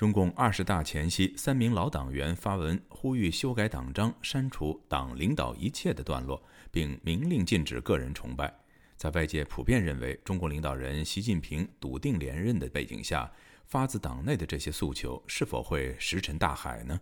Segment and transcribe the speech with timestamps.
[0.00, 8.50] 中共二十大前夕，三名老党员发文呼吁修改党章、删除“党领导一切”的段落，并明令禁止个人崇拜。
[8.96, 13.30] 在外界普遍认为中国领导人习近平笃定连任的背景下，
[13.66, 16.98] 发自党内的这些诉求是否会石沉大海呢？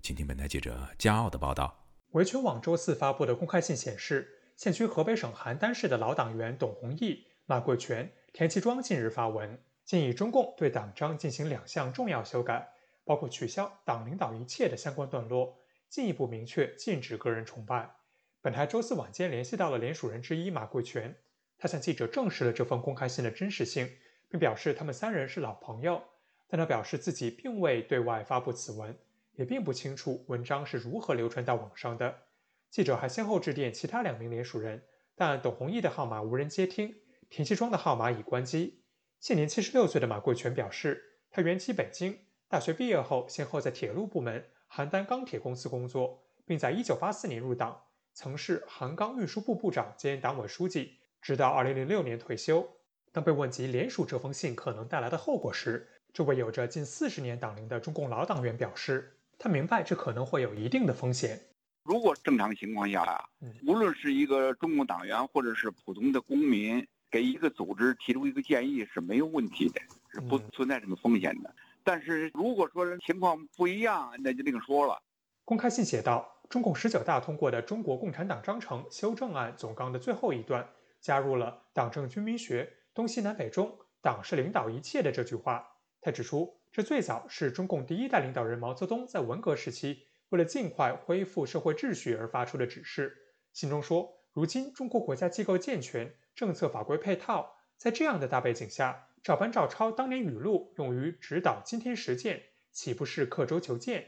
[0.00, 1.84] 请听本台记者加奥的报道。
[2.12, 9.60] 维权网周四发布的公开信显示，现居河北省邯郸市的老党员董宏毅、马贵全、田其庄近日发文。
[9.84, 12.72] 建议中共对党章进行两项重要修改，
[13.04, 17.94] 包括取消“党领导一切”的相关段落，进一步明确禁止个人崇拜。
[18.40, 21.14] 本台周四晚间联系到了联署人之一马贵全，
[21.58, 23.90] 他向记者证实了这封公开信的真实性，
[24.30, 26.02] 并表示他们三人是老朋友，
[26.48, 28.96] 但他表示自己并未对外发布此文，
[29.34, 32.22] 也并不清楚文章是如何流传到网上的。
[32.70, 34.82] 记者还先后致电其他两名联署人，
[35.14, 36.94] 但董宏毅的号码无人接听，
[37.28, 38.80] 田西庄的号码已关机。
[39.24, 52.68] 现年七十六岁的马贵全表示，他原籍北京，大学毕业后先后在铁路部门邯郸钢铁公司工作，并在一九八四年入党，曾是邯钢运输部部长兼党委书记，直到二零零六年退休。
[53.12, 61.40] 当被问及联署这封信可能带来的后果时，这位有着近四十年党龄的中共老党员表示，他明白这可能会有一定的风险。
[61.84, 63.24] 如果正常情况下啊，
[63.66, 66.86] 无论是一个中共党员或者是普通的公民。
[67.14, 69.80] 给一个组织提出一个建议是没有问题的，
[70.12, 71.54] 是不存在什么风险的。
[71.84, 75.00] 但是如果说情况不一样，那就另说了。
[75.44, 80.68] 公开信写道：中共十九大通过的《中国共产党章程修正案》总纲的最后一段，
[81.00, 85.64] 加入了“党政军民学，东西南北中，党是领导一切”的这句话。
[86.00, 93.16] 他指出，这最早是中共第一代领导人毛泽东在文革时期为了尽快恢复社会秩序而发出的指示。
[93.52, 96.12] 信中说，如今中国国家机构健全。
[96.34, 104.04] 政策法规配套，在这样的大背景下，照搬照抄当年语录用于指导今天实践，岂不是刻舟求剑？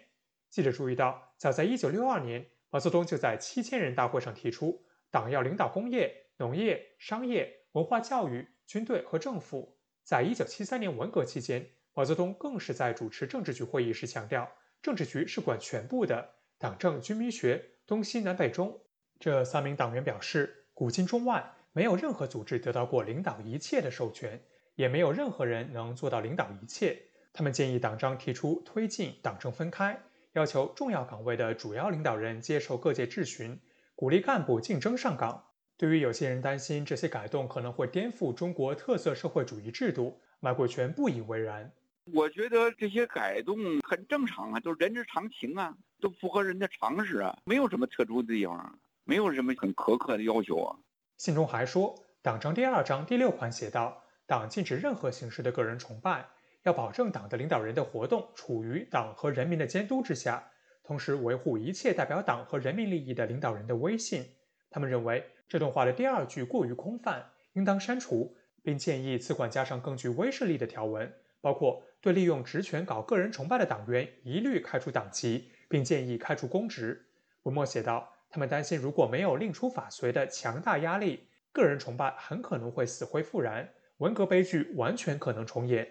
[0.51, 9.79] 记者注意到，早在1962年，毛泽东就在七千人大会上提出，党要领导工业、农业、商业、文化教育、军队和政府。
[10.03, 14.51] 在1973年文革期间，毛泽东更是在主持政治局会议时强调，
[14.83, 18.81] 政治局是管全部的，党政军民学，东西南北中。
[19.19, 21.53] 这三名党员表示，古今中外。
[21.73, 24.41] 没有任何组织得到过领导一切的授权，
[24.77, 27.03] 也没有任何人能做到领导一切。
[27.35, 30.01] 他们建议党章提出推进党政分开，
[30.33, 33.61] 要求重要岗位的主要领导人接受各界质询，
[33.95, 35.45] 鼓励干部竞争上岗。
[35.77, 41.71] 对于有些人担心这些改动可能会颠覆中国特色社会主义制度，马国权不以为然。
[42.15, 50.77] 我觉得这些改动很正常啊，都人之常情啊，都符合人的常识啊，没有什么特殊的地方，没有什么很苛刻的要求啊。
[51.17, 56.27] 信中还说，党章第二章第六款写道：“党禁止任何形式的个人崇拜，
[56.65, 60.51] 要保证党的领导人的活动处于党和人民的监督之下，
[60.83, 64.27] 同时维护一切代表党和人民利益的领导人的威信。”
[64.69, 77.07] 他们认为这段话的第二句过于空泛，应当删除，并建议此款加上更具威慑力的条文，包括对利用职权搞个人崇拜的党员一律开除党籍，并建议开除公职。
[77.45, 78.16] 文末写道。
[78.29, 85.89] 他们担心，如果没有令出法随的强大压力，个人崇拜很可能会死灰复燃，文革悲剧完全可能重演。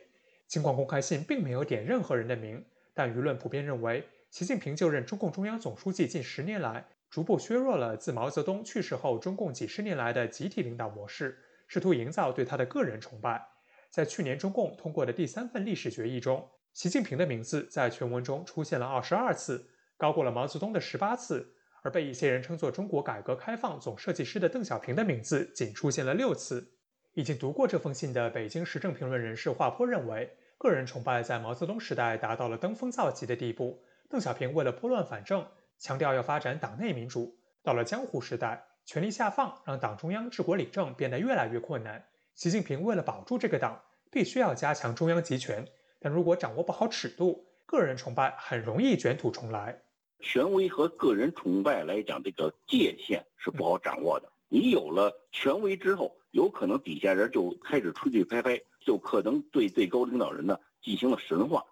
[0.47, 2.63] 尽管公开信并没有点任何人的名，
[2.94, 13.47] 但舆论普遍认为，习近平就任中共中央总书记近十年来，逐步削弱了自毛泽东去世后中共几十年来的集体领导模式，试图营造对他的个人崇拜。
[13.90, 21.54] 在去年中共通过的第三份历史决议中，习近平的名字在全文中出现了二十二次，高过了毛泽东的十八次。
[21.85, 26.72] 而被一些人称作中国改革开放总设计师的邓小平的名字仅出现了六次。
[27.13, 33.84] 已经读过这封信的北京时政评论人士华坡认为，个人崇拜在毛泽东时代达到了登峰造极的地步。
[34.09, 35.45] 邓小平为了拨乱反正，
[35.78, 42.03] 强调要发展党内民主；到了江湖时代，权力下放让党中央治国理政变得越来越困难。
[42.34, 43.79] 习近平为了保住这个党，
[44.09, 45.68] 必须要加强中央集权，
[46.00, 49.83] 但如果掌握不好尺度，个人崇拜很容易卷土重来。
[50.19, 54.31] 权威和个人崇拜来讲，这个界限是不好掌握的。
[54.47, 61.63] 你有了权威之后，有可能底下人就开始吹吹拍拍，就可能对最高领导人呢进行了神话。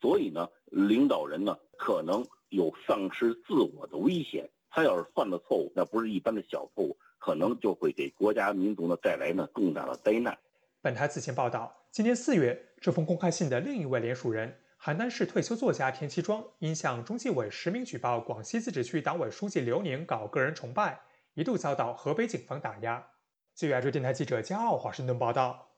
[0.00, 4.48] 所以呢，领导人呢可能有丧失自我的危险。
[4.70, 10.36] 他要是犯了错误，那不是一般的小错误，可能就会给国家民族呢带来呢重大的灾难。
[10.80, 14.61] 本台此前报道，今年四月，这封公开信的另一位联署人。
[14.84, 20.98] 邯郸市退休作家田七庄因向中纪委实名举报广西自治区党委书记刘宁搞个人崇拜，
[21.34, 23.06] 一度遭到河北警方打压。
[23.54, 25.71] 据亚洲电台记者加奥华盛顿报道。